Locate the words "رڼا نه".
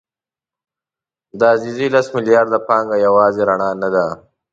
3.49-3.89